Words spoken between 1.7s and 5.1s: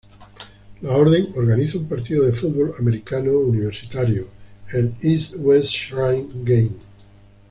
un partido de fútbol americano universitario, el